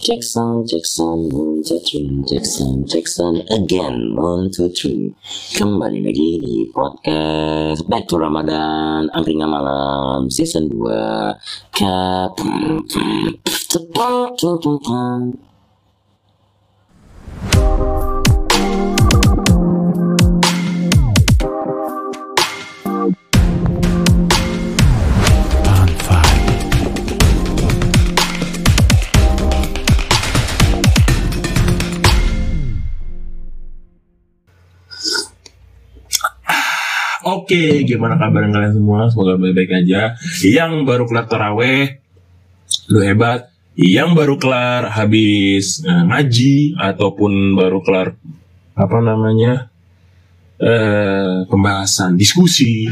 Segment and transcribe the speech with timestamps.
[0.00, 5.12] Jackson, Jackson, one, two, three, Jackson, Jackson, again, one, two, three.
[5.52, 11.36] Kembali lagi di podcast Back to Ramadan, Angkringan Malam, season 2.
[11.76, 12.32] Cap.
[37.50, 39.10] Oke, gimana kabar kalian semua?
[39.10, 40.14] Semoga baik-baik aja.
[40.38, 41.98] Yang baru kelar taraweh,
[42.86, 43.50] lu hebat.
[43.74, 48.14] Yang baru kelar habis eh, ngaji ataupun baru kelar
[48.78, 49.66] apa namanya
[50.62, 52.86] eh, pembahasan diskusi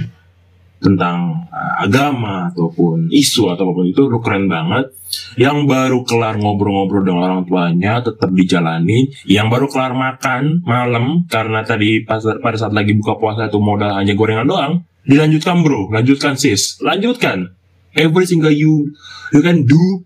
[0.79, 4.95] tentang eh, agama ataupun isu ataupun itu lu keren banget.
[5.41, 9.09] Yang baru kelar ngobrol-ngobrol dengan orang tuanya tetap dijalani.
[9.25, 13.97] Yang baru kelar makan malam karena tadi pas pada saat lagi buka puasa itu modal
[13.97, 14.73] hanya gorengan doang.
[15.09, 17.57] Dilanjutkan bro, lanjutkan sis, lanjutkan.
[17.97, 18.93] Every single you
[19.33, 20.05] you can do,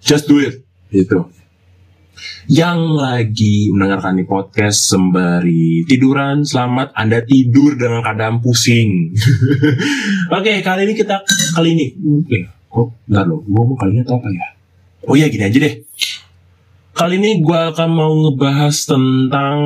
[0.00, 0.64] just do it.
[0.88, 1.35] Gitu.
[2.48, 9.12] Yang lagi mendengarkan podcast sembari tiduran, selamat Anda tidur dengan keadaan pusing.
[10.36, 11.20] Oke, kali ini kita
[11.52, 11.86] kali ini,
[12.72, 14.48] kok nggak lo, gue mau kali ini atau apa ya?
[15.06, 15.74] Oh iya gini aja deh.
[16.96, 19.58] Kali ini gue akan mau ngebahas tentang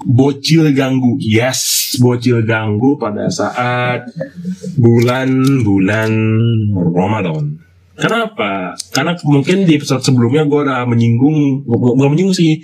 [0.00, 1.20] bocil ganggu.
[1.20, 4.08] Yes, bocil ganggu pada saat
[4.80, 6.12] bulan-bulan
[6.72, 7.55] Ramadan.
[7.96, 8.76] Kenapa?
[8.92, 12.60] Karena mungkin di episode sebelumnya gue udah menyinggung, bukan menyinggung sih,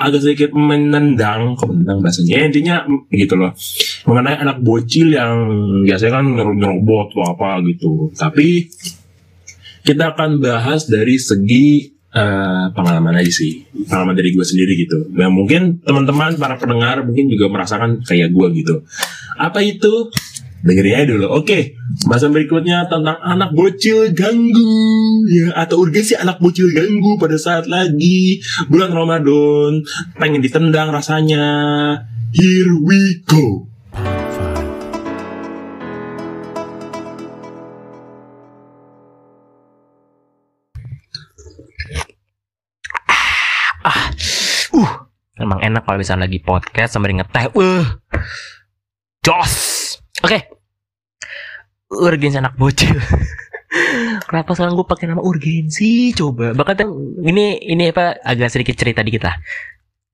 [0.00, 2.76] agak sedikit menendang, menendang bahasanya, Ya, intinya
[3.12, 3.52] gitu loh.
[4.08, 5.36] Mengenai anak bocil yang
[5.84, 6.24] biasanya kan
[6.56, 8.08] nyerobot atau apa gitu.
[8.16, 8.68] Tapi
[9.84, 15.12] kita akan bahas dari segi eh, pengalaman aja sih, pengalaman dari gue sendiri gitu.
[15.12, 18.74] Dan mungkin teman-teman para pendengar mungkin juga merasakan kayak gue gitu.
[19.36, 20.08] Apa itu?
[20.60, 21.26] Dengerin aja dulu.
[21.40, 21.72] Oke,
[22.04, 28.44] bahasan berikutnya tentang anak bocil ganggu ya atau urgensi anak bocil ganggu pada saat lagi
[28.68, 29.80] bulan Ramadan
[30.20, 31.44] pengen ditendang rasanya.
[32.36, 33.66] Here we go.
[43.80, 44.92] Uh,
[45.40, 47.48] emang enak kalau bisa lagi podcast sambil ngeteh.
[47.56, 47.96] Uh,
[49.24, 49.80] jos.
[50.24, 50.38] Oke.
[51.90, 52.94] Urgensi anak bocil.
[54.30, 56.14] Kenapa sekarang gue pakai nama urgensi?
[56.14, 56.54] Coba.
[56.54, 56.86] Bahkan
[57.26, 59.36] ini ini apa agak sedikit cerita dikit lah.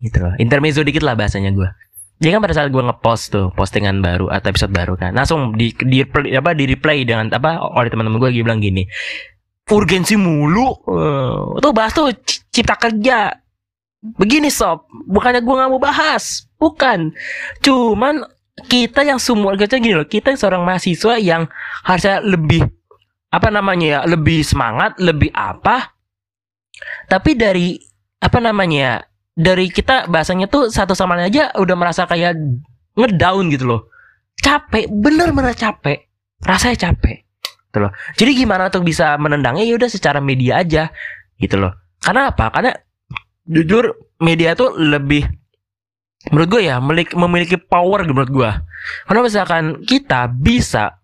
[0.01, 0.33] Gitu loh.
[0.41, 1.69] Intermezzo dikit lah bahasanya gue.
[2.17, 5.69] Jadi kan pada saat gue ngepost tuh postingan baru atau episode baru kan, langsung di
[5.77, 6.01] di
[6.33, 8.89] apa di replay dengan apa oleh teman-teman gue bilang gini,
[9.69, 12.09] urgensi mulu, Eh, tuh bahas tuh
[12.49, 13.37] cipta kerja,
[14.15, 17.11] Begini sob, bukannya gue nggak mau bahas, bukan.
[17.59, 18.23] Cuman
[18.65, 21.45] kita yang semua kita gini loh, kita yang seorang mahasiswa yang
[21.85, 22.65] harusnya lebih
[23.29, 25.93] apa namanya ya, lebih semangat, lebih apa.
[27.05, 27.77] Tapi dari
[28.17, 28.95] apa namanya ya,
[29.37, 32.33] dari kita bahasanya tuh satu sama lain aja udah merasa kayak
[32.97, 33.81] ngedown gitu loh.
[34.41, 36.09] Capek, bener-bener capek.
[36.41, 37.29] Rasanya capek.
[37.69, 37.93] Gitu loh.
[38.17, 40.89] Jadi gimana untuk bisa menendangnya ya udah secara media aja
[41.37, 41.77] gitu loh.
[42.01, 42.49] Karena apa?
[42.49, 42.73] Karena
[43.45, 45.29] jujur media tuh lebih
[46.31, 48.51] menurut gue ya memiliki, power menurut gue
[49.07, 50.99] karena misalkan kita bisa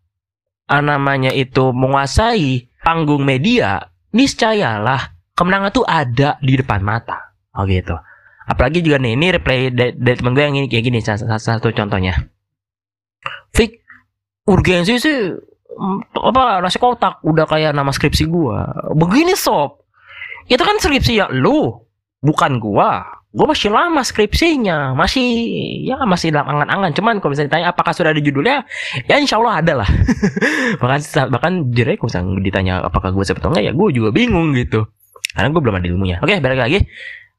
[0.66, 7.34] ah, namanya itu menguasai panggung media niscayalah kemenangan tuh ada di depan mata.
[7.56, 7.96] Oh gitu.
[8.42, 11.70] Apalagi juga nih ini replay dari, dari temen gue yang ini kayak gini salah satu
[11.70, 12.18] contohnya.
[13.54, 13.80] Fik
[14.50, 15.16] urgensi sih
[15.78, 18.90] mm, apa nasi kotak udah kayak nama skripsi gua.
[18.98, 19.86] Begini sob.
[20.50, 21.70] Itu kan skripsi ya lu
[22.18, 25.24] bukan gua gua masih lama skripsinya masih
[25.88, 26.92] ya masih dalam angan-angan.
[26.92, 28.68] Cuman kalau misalnya ditanya apakah sudah ada judulnya
[29.08, 29.88] ya insya Allah ada lah.
[30.80, 31.00] Bahkan
[31.32, 34.84] bahkan aja kalau misalnya ditanya apakah gue enggak ya gue juga bingung gitu.
[35.32, 36.16] Karena gue belum ada ilmunya.
[36.20, 36.78] Oke balik lagi.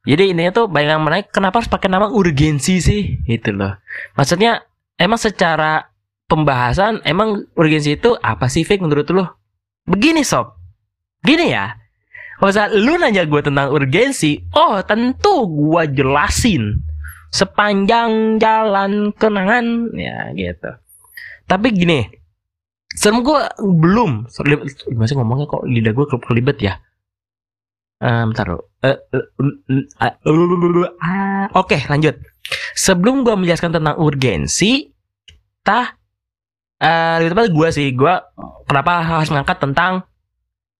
[0.03, 3.23] Jadi intinya tuh banyak yang menaik kenapa harus pakai nama urgensi sih?
[3.23, 3.77] Gitu loh.
[4.19, 4.65] Maksudnya
[4.99, 5.93] emang secara
[6.27, 9.37] pembahasan emang urgensi itu apa sih Fik menurut lo
[9.85, 10.57] begini sob.
[11.23, 11.82] Gini ya
[12.39, 16.83] kalau misalnya lu nanya gue tentang urgensi, oh tentu gue jelasin
[17.33, 20.69] sepanjang jalan kenangan, ya gitu.
[21.49, 22.05] Tapi gini,
[22.93, 24.29] serem gue belum,
[24.85, 26.77] gimana sih ngomongnya kok lidah gue kelibet ya?
[28.03, 28.75] Eh, bentar lo.
[28.83, 28.99] Eh,
[31.55, 32.19] Oke, lanjut.
[32.75, 34.91] Sebelum gue menjelaskan tentang urgensi,
[35.63, 35.95] tah,
[36.83, 38.13] eh lebih tepat gue sih, gue
[38.67, 40.03] kenapa harus ngangkat tentang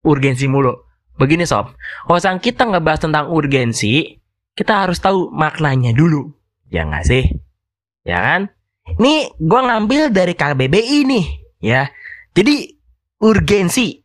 [0.04, 0.83] urgensi mulu.
[1.18, 1.74] Begini sob,
[2.08, 4.18] kalau misalnya kita ngebahas tentang urgensi,
[4.54, 6.34] kita harus tahu maknanya dulu,
[6.70, 7.24] ya nggak sih?
[8.04, 8.42] Ya kan?
[9.00, 11.26] Ini gue ngambil dari KBBI nih,
[11.64, 11.88] ya.
[12.36, 12.76] Jadi
[13.24, 14.02] urgensi,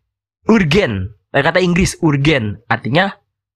[0.47, 3.11] urgen, kata Inggris urgen, artinya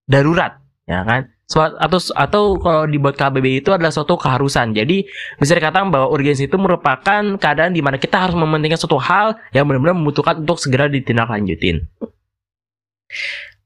[0.08, 0.58] darurat,
[0.88, 1.30] ya kan?
[1.52, 4.72] Atau atau kalau dibuat KBBI itu adalah suatu keharusan.
[4.72, 5.04] Jadi
[5.36, 9.68] bisa dikatakan bahwa urgensi itu merupakan keadaan di mana kita harus mementingkan suatu hal yang
[9.68, 11.84] benar-benar membutuhkan untuk segera ditindaklanjutin.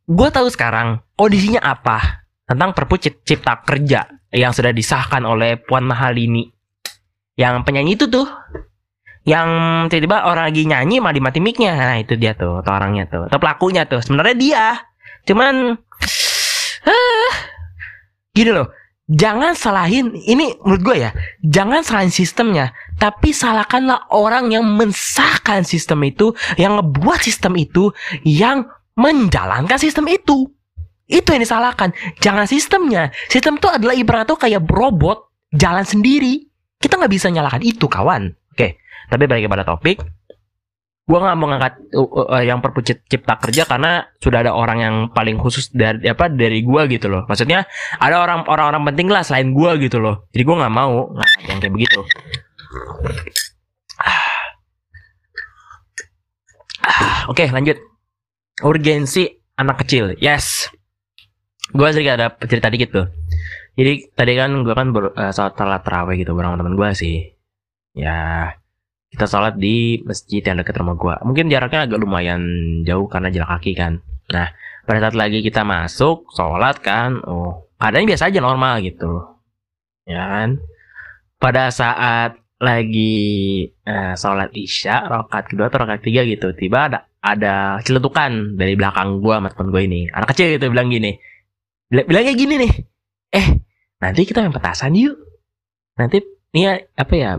[0.06, 5.82] Gue tahu sekarang kondisinya apa tentang Perpu Cip- Cipta Kerja yang sudah disahkan oleh Puan
[5.82, 6.46] Mahalini.
[7.36, 8.24] Yang penyanyi itu tuh
[9.26, 9.48] yang
[9.90, 11.74] tiba-tiba orang lagi nyanyi malah dimati mic-nya.
[11.74, 13.98] Nah, itu dia tuh, atau orangnya tuh, atau pelakunya tuh.
[13.98, 14.66] Sebenarnya dia.
[15.26, 15.74] Cuman
[16.86, 17.34] ah,
[18.30, 18.70] gini loh.
[19.06, 21.10] Jangan salahin ini menurut gue ya.
[21.42, 27.94] Jangan salahin sistemnya, tapi salahkanlah orang yang mensahkan sistem itu, yang ngebuat sistem itu,
[28.26, 28.66] yang
[28.96, 30.48] menjalankan sistem itu.
[31.06, 31.94] Itu yang disalahkan.
[32.18, 33.14] Jangan sistemnya.
[33.30, 36.48] Sistem itu adalah ibarat tuh kayak robot jalan sendiri.
[36.82, 38.34] Kita nggak bisa nyalakan itu, kawan.
[38.52, 40.02] Oke, tapi balik kepada topik.
[41.06, 44.78] Gua nggak mau ngangkat uh, uh, yang perpu cip- cipta kerja karena sudah ada orang
[44.82, 47.22] yang paling khusus dari apa dari gua gitu loh.
[47.30, 47.62] Maksudnya
[48.02, 50.26] ada orang orang-orang penting lah selain gua gitu loh.
[50.34, 52.00] Jadi gua nggak mau ngangkat yang kayak begitu.
[56.82, 57.78] Ah, Oke, lanjut.
[58.64, 59.28] Urgensi
[59.60, 60.16] anak kecil.
[60.16, 60.72] Yes.
[61.76, 63.06] Gua sedikit ada cerita dikit tuh.
[63.76, 67.36] Jadi tadi kan gua kan baru eh, sholat sholat tarawih gitu bareng teman gua sih.
[67.92, 68.52] Ya
[69.12, 71.20] kita sholat di masjid yang dekat rumah gua.
[71.20, 72.40] Mungkin jaraknya agak lumayan
[72.88, 74.00] jauh karena jalan kaki kan.
[74.32, 74.48] Nah
[74.88, 79.36] pada saat lagi kita masuk sholat kan, oh keadaannya biasa aja normal gitu.
[80.08, 80.50] Ya kan.
[81.36, 87.80] Pada saat lagi eh, sholat isya rakaat kedua atau rakaat ketiga gitu tiba ada ada
[87.82, 90.00] celetukan dari belakang gua sama temen gue ini.
[90.12, 91.16] Anak kecil gitu bilang gini.
[91.90, 92.72] Bila- bilangnya gini nih.
[93.34, 93.46] Eh
[94.00, 95.16] nanti kita main petasan yuk.
[95.96, 96.22] Nanti
[96.54, 97.30] nih ya, apa ya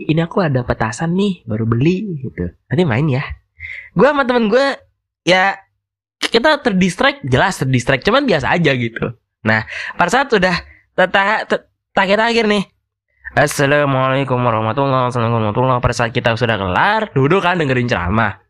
[0.00, 2.50] ini aku ada petasan nih baru beli gitu.
[2.70, 3.24] Nanti main ya.
[3.96, 4.66] Gua sama temen gue
[5.24, 5.56] ya
[6.20, 9.14] kita terdistract jelas terdistract cuman biasa aja gitu.
[9.44, 9.66] Nah
[9.96, 10.54] pada saat sudah
[10.94, 12.64] terakhir-terakhir nih
[13.34, 15.82] Assalamualaikum warahmatullahi wabarakatuh.
[15.82, 18.43] Pada saat kita sudah kelar, duduk kan dengerin ceramah.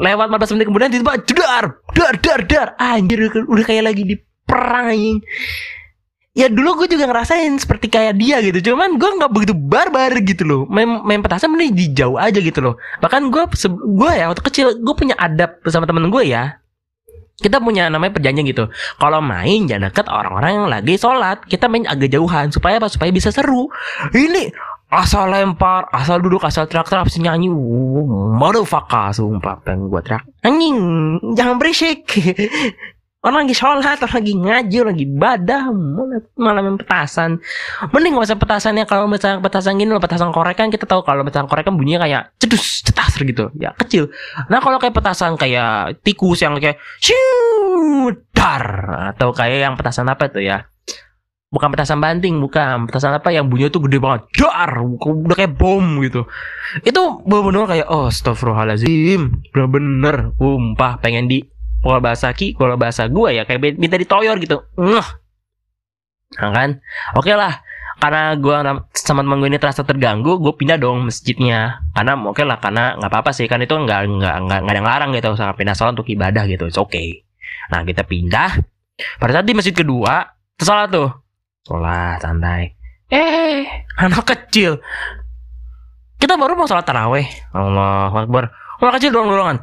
[0.00, 2.68] Lewat 15 menit kemudian tiba-tiba jedar, dar, dar, dar.
[2.80, 4.16] Anjir udah kayak lagi di
[4.48, 5.20] perang anjing.
[6.30, 8.72] Ya dulu gue juga ngerasain seperti kayak dia gitu.
[8.72, 10.62] Cuman gue nggak begitu barbar gitu loh.
[10.70, 12.74] Main, main petasan mending di jauh aja gitu loh.
[13.02, 13.44] Bahkan gue
[13.98, 16.62] gue ya waktu kecil gue punya adab bersama temen gue ya.
[17.40, 18.68] Kita punya namanya perjanjian gitu.
[19.00, 21.44] Kalau main jangan deket orang-orang yang lagi sholat.
[21.44, 22.86] Kita main agak jauhan supaya apa?
[22.92, 23.66] Supaya bisa seru.
[24.12, 24.52] Ini
[24.90, 27.48] asal lempar, asal duduk, asal teriak-teriak, asal nyanyi.
[27.48, 30.26] Uh, Motherfucker, sumpah pengen gue teriak.
[30.42, 30.78] Anjing,
[31.38, 32.04] jangan berisik.
[33.20, 37.36] Orang lagi sholat, orang lagi ngaji, orang lagi ibadah, malah, malah main petasan.
[37.92, 41.20] Mending gak usah petasannya kalau misalnya petasan gini loh, petasan korek kan kita tahu kalau
[41.20, 44.08] petasan korek kan bunyinya kayak cedus, cetas gitu, ya kecil.
[44.48, 46.80] Nah kalau kayak petasan kayak tikus yang kayak
[48.32, 48.64] dar
[49.12, 50.64] atau kayak yang petasan apa tuh ya?
[51.50, 55.82] Bukan petasan banting, bukan petasan apa yang bunyinya tuh gede banget, dar, udah kayak bom
[55.98, 56.22] gitu.
[56.86, 61.50] Itu bener-bener kayak oh, astagfirullahaladzim, bener-bener, umpah pengen di
[61.82, 64.62] kalau bahasa ki, kalau bahasa gue ya kayak minta ditoyor gitu.
[64.78, 66.78] Nah kan,
[67.18, 67.66] oke lah.
[68.00, 68.56] Karena gue
[68.96, 71.82] sama temen gue ini terasa terganggu, gue pindah dong masjidnya.
[71.92, 75.10] Karena oke lah, karena nggak apa-apa sih kan itu nggak nggak nggak ada yang larang
[75.18, 76.94] gitu, usah pindah sholat untuk ibadah gitu, oke.
[76.94, 77.26] Okay.
[77.74, 78.54] Nah kita pindah.
[79.18, 81.10] Pada saat di masjid kedua, sholat tuh,
[81.66, 82.76] sholat santai.
[83.10, 83.66] Eh,
[83.98, 84.78] anak kecil.
[86.20, 87.26] Kita baru mau sholat taraweh.
[87.52, 88.52] Allah Akbar.
[88.80, 89.56] Anak kecil dorong-dorongan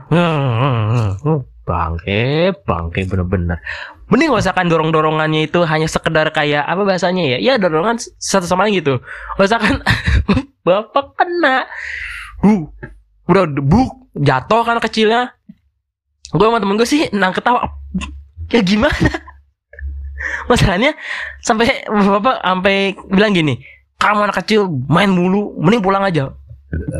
[1.68, 3.60] bangke bangke bener-bener
[4.08, 8.66] mending gak usahkan dorong-dorongannya itu hanya sekedar kayak apa bahasanya ya ya dorongan satu sama
[8.66, 9.04] lain gitu
[9.36, 9.84] usahkan
[10.66, 11.68] bapak kena
[12.48, 12.64] uh,
[13.28, 15.36] udah debuk jatuh kan kecilnya
[16.32, 17.68] gue sama temen gue sih nang ketawa
[18.48, 19.12] ya gimana
[20.52, 20.96] masalahnya
[21.44, 23.60] sampai bapak sampai bilang gini
[23.98, 26.34] kamu anak kecil main mulu mending pulang aja.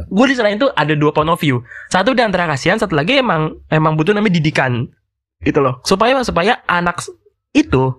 [0.10, 1.62] Gue di sana itu ada dua point of view.
[1.94, 4.90] Satu di antara kasihan satu lagi emang emang butuh namanya didikan.
[5.44, 5.78] Gitu loh.
[5.86, 7.06] Supaya supaya anak
[7.54, 7.94] itu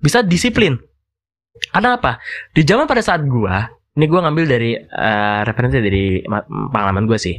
[0.00, 0.80] bisa disiplin.
[1.74, 2.22] Karena apa?
[2.56, 3.54] Di zaman pada saat gue
[3.98, 6.22] ini gue ngambil dari uh, referensi dari
[6.72, 7.36] pengalaman gue sih.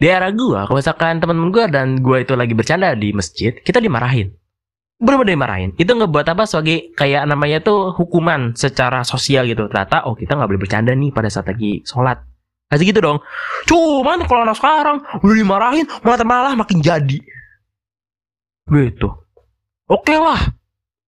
[0.00, 3.78] Di era gue kalau misalkan teman-teman gue dan gue itu lagi bercanda di masjid kita
[3.78, 4.32] dimarahin
[4.98, 5.70] bener-bener dimarahin.
[5.74, 6.46] Itu ngebuat apa?
[6.46, 9.66] Sebagai kayak namanya tuh hukuman secara sosial gitu.
[9.66, 12.22] Ternyata oh kita nggak boleh bercanda nih pada saat lagi sholat.
[12.70, 13.18] Kasih gitu dong.
[13.68, 17.18] Cuman kalau anak sekarang udah dimarahin malah malah makin jadi.
[18.64, 19.08] gitu.
[19.90, 20.40] Oke lah.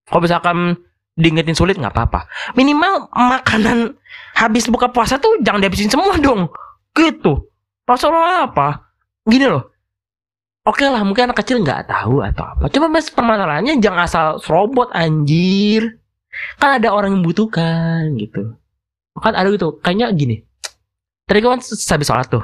[0.07, 0.77] Kalau misalkan
[1.17, 2.29] diingetin sulit nggak apa-apa.
[2.53, 3.97] Minimal makanan
[4.37, 6.53] habis buka puasa tuh jangan dihabisin semua dong.
[6.93, 7.49] Gitu.
[7.89, 8.93] Masalah apa?
[9.25, 9.76] Gini loh
[10.67, 12.67] oke lah mungkin anak kecil nggak tahu atau apa.
[12.67, 16.03] Cuma mas permasalahannya jangan asal serobot anjir.
[16.59, 18.59] Kan ada orang yang membutuhkan gitu.
[19.17, 20.43] Kan ada gitu kayaknya gini.
[21.25, 22.43] Tadi kan habis sholat tuh.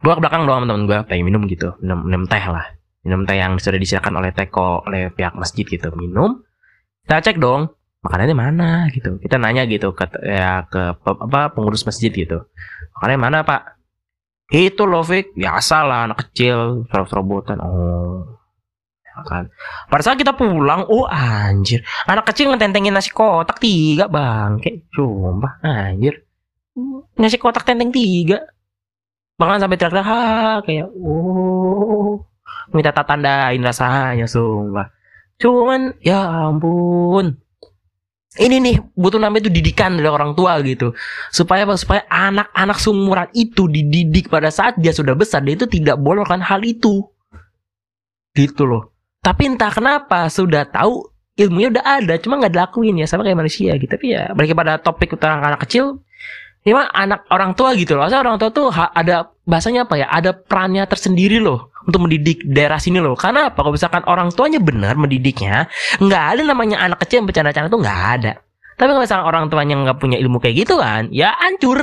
[0.00, 1.74] Gue ke belakang doang temen gue pengen minum gitu.
[1.82, 2.72] Minum, minum teh lah.
[3.02, 5.92] Minum teh yang sudah disediakan oleh teko oleh pihak masjid gitu.
[5.92, 6.40] Minum.
[7.04, 7.70] Kita cek dong
[8.02, 9.18] makanannya mana gitu.
[9.18, 12.46] Kita nanya gitu ke ya ke apa pengurus masjid gitu.
[12.98, 13.75] Makanannya mana pak
[14.50, 18.38] itu loh Fik biasa lah anak kecil serobot-serobotan oh
[19.02, 19.44] ya kan.
[19.88, 21.80] Pada saat kita pulang oh anjir.
[22.04, 26.22] Anak kecil ngetentengin nasi kotak tiga bang kayak sumpah anjir.
[27.16, 28.44] Nasi kotak tenteng tiga.
[29.36, 30.20] Bahkan sampai teriak-teriak "Ha,"
[30.64, 32.24] kayak oh.
[32.72, 34.88] Minta tak tandain rasanya sumpah.
[35.36, 37.36] Cuman ya ampun
[38.36, 40.92] ini nih butuh namanya itu didikan dari orang tua gitu.
[41.32, 46.24] Supaya supaya anak-anak sumuran itu dididik pada saat dia sudah besar dia itu tidak boleh
[46.24, 47.04] melakukan hal itu.
[48.36, 48.92] Gitu loh.
[49.24, 53.76] Tapi entah kenapa sudah tahu ilmunya udah ada cuma nggak dilakuin ya sama kayak manusia
[53.76, 53.90] gitu.
[53.90, 56.00] Tapi ya balik pada topik tentang anak kecil
[56.66, 58.08] ini mah anak orang tua gitu loh.
[58.08, 60.10] Asal orang tua tuh ada bahasanya apa ya?
[60.10, 63.14] Ada perannya tersendiri loh untuk mendidik daerah sini loh.
[63.14, 63.62] Karena apa?
[63.62, 65.70] Kalau misalkan orang tuanya benar mendidiknya,
[66.02, 68.32] nggak ada namanya anak kecil yang bercanda-canda tuh nggak ada.
[68.76, 71.80] Tapi kalau misalkan orang tuanya nggak punya ilmu kayak gitu kan, ya hancur,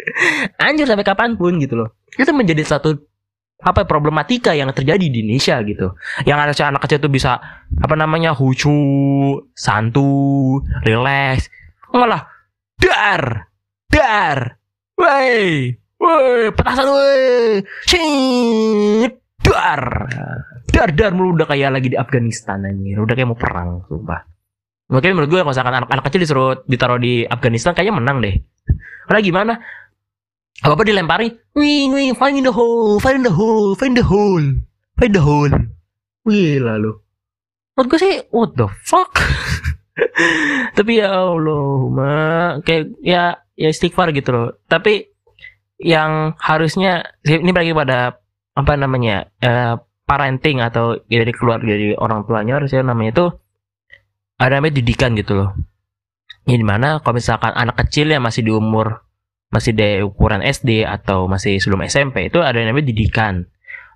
[0.64, 1.94] hancur sampai kapan pun gitu loh.
[2.18, 2.98] Itu menjadi satu
[3.62, 5.94] apa ya, problematika yang terjadi di Indonesia gitu.
[6.26, 7.38] Yang ada anak kecil tuh bisa
[7.78, 8.74] apa namanya hucu,
[9.54, 11.46] santu, relax,
[11.94, 12.26] malah
[12.82, 13.46] dar,
[13.86, 14.58] dar,
[14.98, 15.70] woi,
[16.02, 19.22] woi, petasan woi, shit,
[19.54, 19.82] dar,
[20.66, 24.26] dar, dar mulu udah kayak lagi di Afghanistan anjir, udah kayak mau perang, sumpah.
[24.90, 28.34] Mungkin menurut gue kalau misalkan anak-anak kecil disuruh ditaruh di Afghanistan kayaknya menang deh.
[29.08, 29.52] Karena gimana?
[30.60, 31.28] Apa apa dilempari?
[31.56, 34.44] Wing wing find the hole, find the hole, find the hole,
[35.00, 35.54] find the hole.
[36.28, 37.00] Wih lalu.
[37.74, 39.16] Menurut gue sih what the fuck.
[40.76, 42.14] Tapi ya Allah, ma
[42.60, 44.48] kayak ya ya istighfar gitu loh.
[44.68, 45.10] Tapi
[45.80, 48.23] yang harusnya ini bagi pada
[48.54, 49.74] apa namanya eh,
[50.06, 53.26] parenting atau dari keluarga dari orang tuanya harusnya namanya itu
[54.38, 55.50] ada namanya didikan gitu loh.
[56.44, 59.04] Ini di mana kalau misalkan anak kecil yang masih di umur
[59.48, 63.46] masih di ukuran SD atau masih sebelum SMP itu ada yang namanya didikan.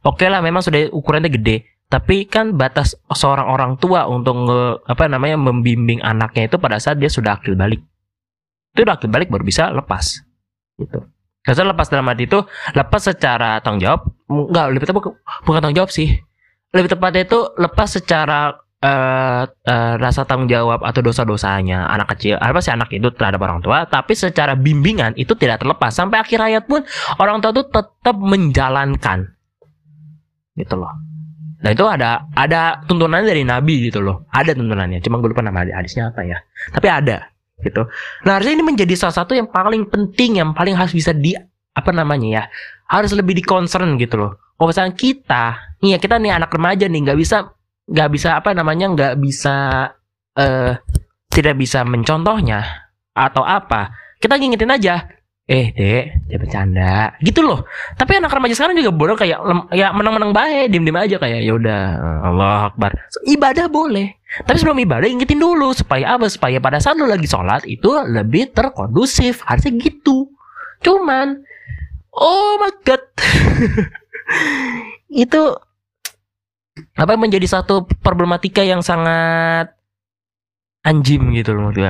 [0.06, 5.10] Oke lah memang sudah ukurannya gede, tapi kan batas seorang orang tua untuk nge- apa
[5.10, 7.82] namanya membimbing anaknya itu pada saat dia sudah akil balik.
[8.72, 10.22] Itu udah akil balik baru bisa lepas.
[10.78, 11.02] Gitu.
[11.42, 12.40] Karena lepas dalam arti itu
[12.76, 15.02] lepas secara tanggung jawab, enggak lebih tepat
[15.46, 16.18] bukan tanggung jawab sih.
[16.76, 18.52] Lebih tepatnya itu lepas secara
[18.84, 23.64] eh, eh, rasa tanggung jawab atau dosa-dosanya anak kecil apa sih anak itu terhadap orang
[23.64, 25.94] tua tapi secara bimbingan itu tidak terlepas.
[25.96, 26.84] Sampai akhir hayat pun
[27.16, 29.32] orang tua itu tetap menjalankan.
[30.52, 30.92] Gitu loh.
[31.58, 34.28] Nah itu ada ada tuntunan dari nabi gitu loh.
[34.30, 36.38] Ada tuntunannya cuma gue lupa nama hadisnya apa ya?
[36.70, 37.86] Tapi ada gitu.
[38.26, 41.34] Nah harusnya ini menjadi salah satu yang paling penting yang paling harus bisa di
[41.74, 42.42] apa namanya ya
[42.90, 44.32] harus lebih di concern gitu loh.
[44.58, 45.44] Kalau misalnya kita
[45.82, 47.36] nih ya kita nih anak remaja nih nggak bisa
[47.88, 49.56] nggak bisa apa namanya nggak bisa
[50.38, 50.74] eh
[51.30, 54.94] tidak bisa mencontohnya atau apa kita ngingetin aja
[55.48, 56.94] eh dek jangan bercanda.
[57.24, 57.64] Gitu loh.
[57.96, 59.40] Tapi anak remaja sekarang juga bodoh kayak
[59.72, 61.80] ya menang-menang baik diem-diem aja kayak ya udah
[62.20, 62.92] Allah akbar.
[63.24, 64.12] Ibadah boleh.
[64.44, 66.28] Tapi sebelum ibadah ingetin dulu supaya apa?
[66.28, 69.40] Supaya pada saat lu lagi sholat itu lebih terkondusif.
[69.48, 70.28] Harusnya gitu.
[70.84, 71.40] Cuman
[72.12, 73.02] oh my god.
[75.24, 75.56] Itu
[76.94, 79.72] apa menjadi satu problematika yang sangat
[80.84, 81.80] anjim gitu loh menurut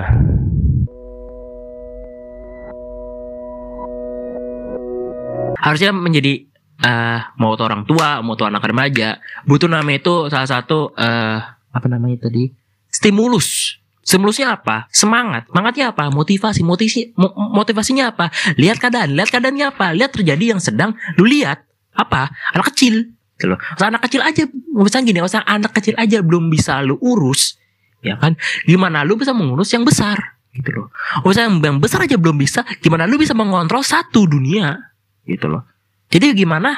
[5.61, 6.47] Harusnya menjadi
[6.79, 11.39] eh mau tuh orang tua, mau tuh anak remaja, butuh namanya itu salah satu eh
[11.75, 12.51] apa namanya tadi?
[12.89, 13.79] stimulus.
[14.09, 14.89] Stimulusnya apa?
[14.89, 15.53] Semangat.
[15.53, 16.09] Semangatnya apa?
[16.09, 16.65] Motivasi.
[16.65, 18.33] Motivasi mo- motivasinya apa?
[18.57, 19.13] Lihat keadaan.
[19.13, 19.93] Lihat keadaannya apa?
[19.93, 21.61] Lihat terjadi yang sedang lu lihat.
[21.93, 22.33] Apa?
[22.57, 24.43] Anak kecil gitu anak kecil aja,
[24.75, 27.55] misalnya gini, usah anak kecil aja belum bisa lu urus,
[28.03, 28.35] ya kan?
[28.67, 30.19] Gimana lu bisa mengurus yang besar,
[30.51, 30.87] gitu loh.
[31.23, 34.88] Usah yang besar aja belum bisa, gimana lu bisa mengontrol satu dunia,
[35.29, 35.63] gitu loh.
[36.09, 36.73] Jadi gimana?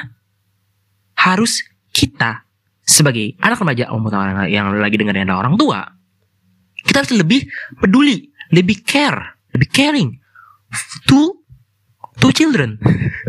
[1.15, 1.63] Harus
[1.95, 2.43] kita
[2.83, 5.85] sebagai anak remaja, om orang yang lagi dengerin ada orang tua,
[6.83, 7.47] kita harus lebih
[7.79, 10.09] peduli, lebih care, lebih caring
[11.07, 11.39] to
[12.19, 12.75] to children.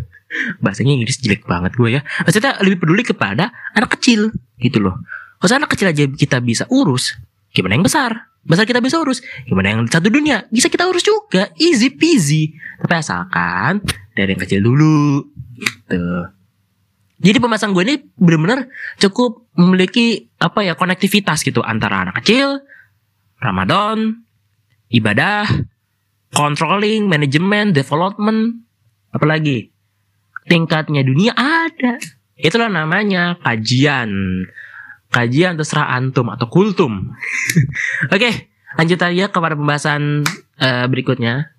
[0.64, 2.00] Bahasanya Inggris jelek banget gue ya.
[2.24, 4.98] Maksudnya lebih peduli kepada anak kecil gitu loh.
[5.38, 7.18] Kalau anak kecil aja kita bisa urus,
[7.52, 8.32] gimana yang besar?
[8.42, 10.50] Besar kita bisa urus, gimana yang satu dunia?
[10.50, 12.50] Bisa kita urus juga, easy peasy.
[12.82, 15.24] Tapi asalkan dari yang kecil dulu,
[15.56, 16.04] gitu.
[17.22, 18.66] Jadi pembahasan gue ini benar-benar
[18.98, 22.66] cukup memiliki apa ya konektivitas gitu antara anak kecil,
[23.38, 24.26] Ramadan,
[24.90, 25.46] ibadah,
[26.34, 28.66] controlling, manajemen, development,
[29.14, 29.70] apalagi
[30.50, 32.02] tingkatnya dunia ada.
[32.34, 34.10] Itulah namanya kajian.
[35.12, 37.12] Kajian terserah antum atau kultum.
[38.14, 40.26] Oke, lanjut aja kepada pembahasan
[40.58, 41.52] eh, berikutnya.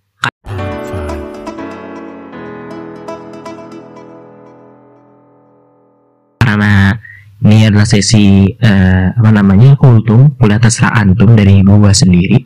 [7.44, 12.40] Ini adalah sesi eh, apa namanya kultum kuliah terserah antum dari gua sendiri.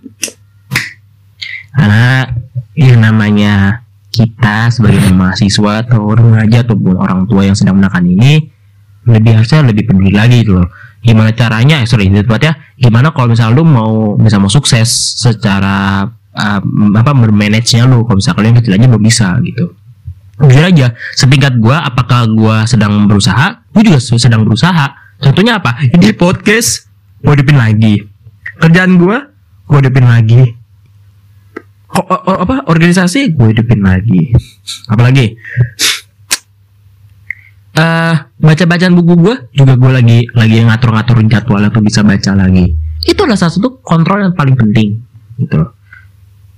[1.78, 2.26] Karena
[2.74, 8.50] yang namanya kita sebagai mahasiswa atau remaja ataupun orang tua yang sedang menekan ini
[9.06, 10.68] lebih harusnya lebih peduli lagi gitu loh.
[11.06, 14.90] Gimana caranya eh, sorry itu ya gimana kalau misalnya lu mau bisa mau sukses
[15.22, 16.62] secara uh,
[16.98, 18.02] apa bermanage nya lu.
[18.02, 19.77] Kalau misalnya kalian kecil aja belum bisa gitu
[20.38, 23.66] jujur aja setingkat gua apakah gua sedang berusaha?
[23.74, 24.94] Gua juga sedang berusaha.
[25.18, 25.82] Contohnya apa?
[25.82, 26.86] Ini podcast
[27.26, 28.06] gua hidupin lagi.
[28.58, 29.34] Kerjaan gua
[29.66, 30.42] gua hidupin lagi.
[31.88, 34.30] O- o- apa organisasi gue hidupin lagi.
[34.92, 35.34] Apalagi
[37.78, 42.34] eh baca bacaan buku gue juga gue lagi lagi ngatur ngaturin jadwal atau bisa baca
[42.34, 42.74] lagi.
[43.06, 45.00] Itu adalah salah satu kontrol yang paling penting
[45.38, 45.62] gitu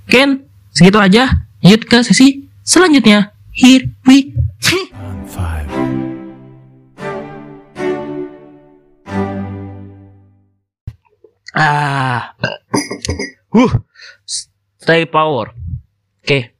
[0.07, 1.45] Ken segitu aja.
[1.59, 4.33] Lanjut ke sesi selanjutnya here we
[11.55, 12.33] ah.
[13.53, 13.73] Uh.
[14.79, 15.51] Stay power.
[16.23, 16.55] Oke.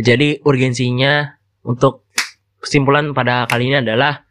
[0.00, 1.28] Jadi urgensinya
[1.66, 2.08] untuk
[2.62, 4.24] kesimpulan pada kali ini adalah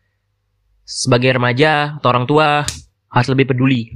[0.82, 2.66] sebagai remaja atau orang tua
[3.14, 3.94] harus lebih peduli.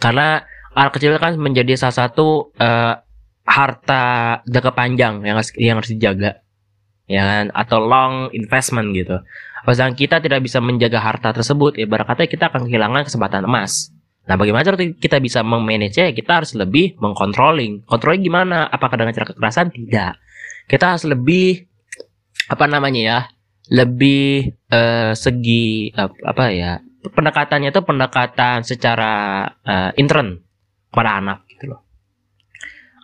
[0.00, 0.40] Karena
[0.72, 2.94] anak kecil kan menjadi salah satu eh,
[3.44, 4.04] harta
[4.46, 6.47] jangka panjang yang harus yang harus dijaga
[7.08, 9.18] ya kan atau long investment gitu
[9.66, 13.92] Padahal kita tidak bisa menjaga harta tersebut ibarat kata kita akan kehilangan kesempatan emas
[14.28, 16.12] Nah, bagaimana cara kita bisa memanage ya?
[16.12, 17.88] Kita harus lebih mengcontrolling.
[17.88, 18.58] Kontrolnya gimana?
[18.68, 19.72] Apakah dengan cara kekerasan?
[19.72, 20.12] Tidak.
[20.68, 21.64] Kita harus lebih
[22.52, 23.20] apa namanya ya?
[23.72, 26.76] Lebih eh, segi eh, apa ya?
[27.08, 30.44] Pendekatannya itu pendekatan secara eh, intern
[30.92, 31.80] kepada anak gitu loh.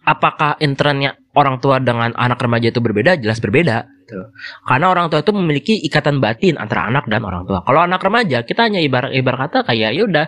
[0.04, 3.16] Apakah internnya orang tua dengan anak remaja itu berbeda?
[3.16, 3.88] Jelas berbeda.
[4.04, 4.20] Gitu.
[4.68, 7.64] Karena orang tua itu memiliki ikatan batin antara anak dan orang tua.
[7.64, 10.26] Kalau anak remaja, kita hanya ibarat ibarat kata kayak ya udah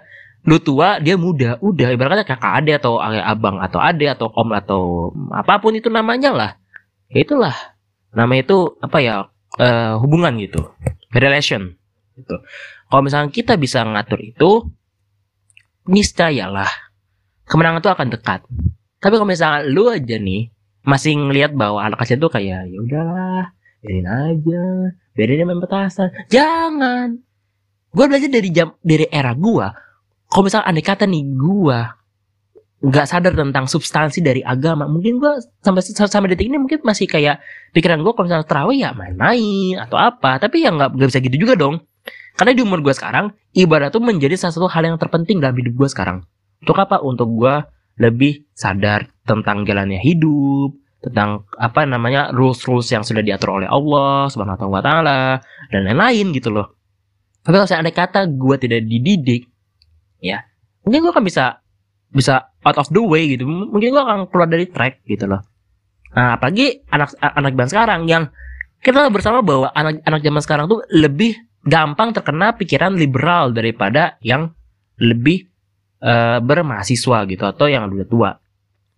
[0.48, 1.92] lu tua dia muda udah.
[1.92, 6.50] Ibaratnya kakak ade atau abang atau ade atau om atau apa pun itu namanya lah.
[7.12, 7.56] Ya itulah.
[8.16, 9.28] Nama itu apa ya
[9.60, 10.72] eh, hubungan gitu.
[11.12, 11.76] Relation
[12.16, 12.40] gitu.
[12.88, 14.72] Kalau misalnya kita bisa ngatur itu
[15.84, 16.70] niscayalah
[17.44, 18.40] kemenangan itu akan dekat.
[19.04, 20.48] Tapi kalau misalnya lu aja nih
[20.86, 23.55] masih ngelihat bahwa anak kecil tuh kayak ya udahlah
[23.86, 24.64] biarin aja.
[25.14, 26.10] Biarin dia main petasan.
[26.26, 27.22] Jangan.
[27.94, 29.70] Gue belajar dari jam dari era gua.
[30.26, 31.94] Kalau misalnya andai kata nih gua
[32.76, 37.40] nggak sadar tentang substansi dari agama mungkin gua sampai sampai detik ini mungkin masih kayak
[37.72, 40.42] pikiran gua kalau misalnya terawih ya main-main atau apa.
[40.42, 41.80] Tapi ya nggak nggak bisa gitu juga dong.
[42.36, 45.72] Karena di umur gua sekarang ibadah tuh menjadi salah satu hal yang terpenting dalam hidup
[45.78, 46.18] gua sekarang.
[46.60, 47.00] Untuk apa?
[47.00, 53.62] Untuk gua lebih sadar tentang jalannya hidup tentang apa namanya rules rules yang sudah diatur
[53.62, 55.38] oleh Allah subhanahu wa taala
[55.70, 56.74] dan lain-lain gitu loh.
[57.46, 59.46] Tapi kalau saya andai kata gua tidak dididik
[60.18, 60.42] ya
[60.82, 61.62] mungkin gue akan bisa
[62.10, 63.46] bisa out of the way gitu.
[63.46, 65.42] Mungkin gue akan keluar dari track gitu loh.
[66.14, 68.24] Nah apalagi anak anak zaman sekarang yang
[68.80, 71.34] kita bersama bahwa anak anak zaman sekarang tuh lebih
[71.66, 74.54] gampang terkena pikiran liberal daripada yang
[75.02, 75.50] lebih
[76.00, 78.30] eh, bermahasiswa gitu atau yang udah tua.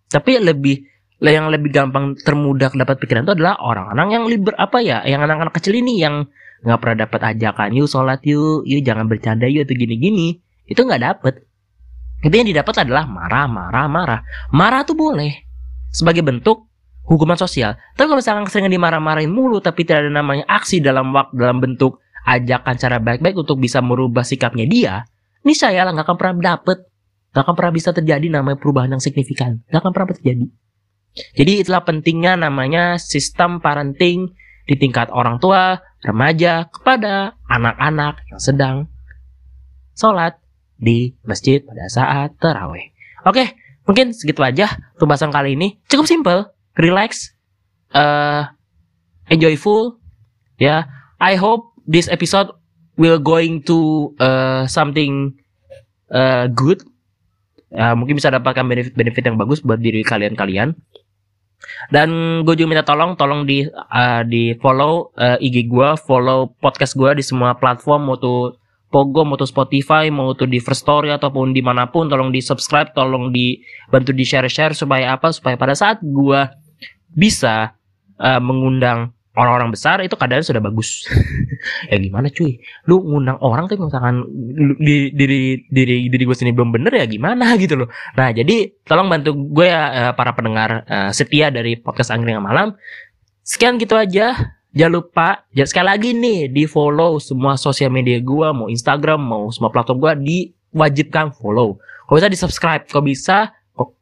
[0.09, 0.85] Tapi lebih
[1.27, 5.51] yang lebih gampang termudah dapat pikiran itu adalah orang-orang yang liber apa ya yang anak-anak
[5.51, 6.31] kecil ini yang
[6.63, 10.39] nggak pernah dapat ajakan yuk sholat yuk yuk jangan bercanda yuk atau gini-gini.
[10.63, 11.43] Itu nggak dapet.
[12.23, 14.19] Itu yang didapat adalah marah marah marah.
[14.55, 15.43] Marah tuh boleh
[15.91, 16.71] sebagai bentuk
[17.03, 17.75] hukuman sosial.
[17.99, 21.99] Tapi kalau misalkan sering dimarah-marahin mulu tapi tidak ada namanya aksi dalam waktu dalam bentuk
[22.23, 25.03] ajakan cara baik-baik untuk bisa merubah sikapnya dia
[25.43, 26.87] ini saya lah nggak akan pernah dapet.
[27.35, 29.59] Nggak akan pernah bisa terjadi namanya perubahan yang signifikan.
[29.67, 30.47] Nggak akan pernah terjadi
[31.35, 34.33] jadi itulah pentingnya namanya sistem parenting
[34.69, 38.75] di tingkat orang tua remaja kepada anak-anak yang sedang
[39.97, 40.39] sholat
[40.79, 42.93] di masjid pada saat terawih.
[43.27, 45.75] Oke, mungkin segitu aja pembahasan kali ini.
[45.91, 46.47] Cukup simple,
[46.79, 47.35] relax,
[47.91, 48.47] uh,
[49.27, 49.99] enjoyful.
[50.55, 50.87] Ya,
[51.19, 52.55] I hope this episode
[52.95, 55.39] will going to uh, something
[56.11, 56.83] eh, good
[57.69, 60.73] Ya, mungkin bisa dapatkan benefit-benefit yang bagus buat diri kalian-kalian.
[61.91, 66.95] Dan gue juga minta tolong tolong di eh, di follow eh, IG gue follow podcast
[66.95, 68.55] gue di semua platform mau tuh
[68.89, 72.41] Pogo mau tuh Spotify mau tuh di First Story ataupun di mana pun tolong di
[72.41, 75.29] subscribe tolong dibantu di share share supaya apa?
[75.29, 76.41] Supaya pada saat gue
[77.13, 77.77] bisa
[78.17, 81.07] eh, mengundang orang-orang besar itu keadaan sudah bagus.
[81.91, 82.55] Ya gimana cuy?
[82.87, 84.23] Lu ngundang orang tapi misalkan
[84.79, 87.89] di diri diri diri gue sendiri belum bener ya gimana gitu loh.
[88.15, 92.75] Nah jadi tolong bantu gue ya eh, para pendengar eh, setia dari podcast angkringan malam.
[93.43, 94.55] Sekian gitu aja.
[94.71, 99.43] Jangan lupa ya sekali lagi nih di follow semua sosial media gue mau Instagram mau
[99.51, 101.81] semua platform gue diwajibkan follow.
[102.07, 103.51] Kalau bisa di subscribe kalau bisa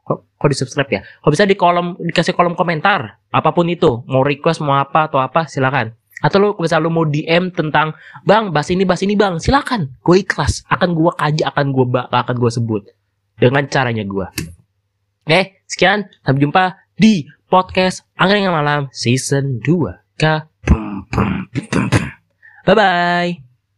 [0.08, 1.02] kok di subscribe ya?
[1.04, 3.20] Kalau bisa di kolom dikasih kolom komentar?
[3.28, 4.08] Apa pun itu.
[4.08, 5.91] Mau request mau apa atau apa silakan.
[6.24, 7.93] Atau lu misal lu mau DM tentang
[8.26, 9.38] bang bahas ini bahas ini bang.
[9.38, 10.00] Silakan.
[10.02, 10.63] Gue ikhlas.
[10.72, 12.82] Akan gue kaji akan gue akan gue sebut.
[13.38, 14.26] Dengan caranya gue
[15.28, 15.41] oke?
[15.67, 16.08] Sekian.
[16.24, 16.63] Sampai jumpa
[16.96, 20.48] di podcast angkringan malam season 2 ka.
[22.63, 23.47] Bye bye